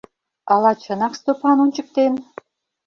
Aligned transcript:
—Ала 0.53 0.71
чынак 0.83 1.13
Стопан 1.19 1.57
ончыктен? 1.63 2.13